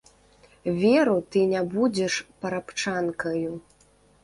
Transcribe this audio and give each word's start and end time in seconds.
Веру, 0.79 1.13
ты 1.35 1.43
не 1.51 1.61
будзеш 1.75 2.17
парабчанкаю. 2.41 3.51